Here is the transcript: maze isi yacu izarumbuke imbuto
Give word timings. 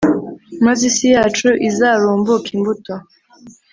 maze 0.65 0.81
isi 0.89 1.07
yacu 1.15 1.47
izarumbuke 1.69 2.49
imbuto 2.57 2.93